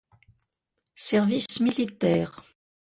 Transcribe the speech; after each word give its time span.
Service 0.95 1.59
militaire. 1.59 2.41